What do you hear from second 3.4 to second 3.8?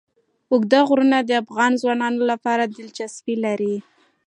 لري.